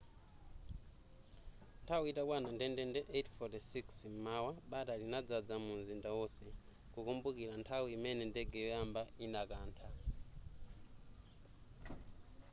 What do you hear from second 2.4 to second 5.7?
ndendende 8:46 m'mawa bata linadzadza